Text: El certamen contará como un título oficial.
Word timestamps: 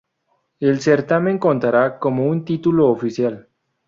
El 0.59 0.81
certamen 0.81 1.37
contará 1.37 1.99
como 1.99 2.25
un 2.27 2.43
título 2.43 2.89
oficial. 2.89 3.49